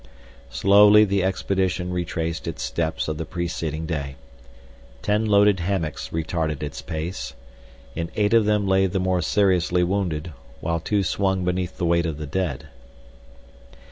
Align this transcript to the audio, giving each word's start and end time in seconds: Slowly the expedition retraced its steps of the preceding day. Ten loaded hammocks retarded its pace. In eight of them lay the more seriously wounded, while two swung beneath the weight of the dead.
Slowly 0.49 1.05
the 1.05 1.23
expedition 1.23 1.93
retraced 1.93 2.47
its 2.47 2.63
steps 2.63 3.07
of 3.07 3.19
the 3.19 3.23
preceding 3.25 3.85
day. 3.85 4.15
Ten 5.03 5.27
loaded 5.27 5.59
hammocks 5.59 6.09
retarded 6.09 6.63
its 6.63 6.81
pace. 6.81 7.35
In 7.95 8.09
eight 8.15 8.33
of 8.33 8.45
them 8.45 8.67
lay 8.67 8.87
the 8.87 8.99
more 8.99 9.21
seriously 9.21 9.83
wounded, 9.83 10.33
while 10.59 10.79
two 10.79 11.03
swung 11.03 11.45
beneath 11.45 11.77
the 11.77 11.85
weight 11.85 12.07
of 12.07 12.17
the 12.17 12.25
dead. 12.25 12.69